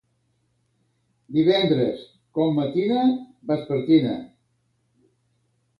[1.35, 2.01] Divendres,
[2.39, 3.05] com matina,
[3.53, 4.19] vespertina.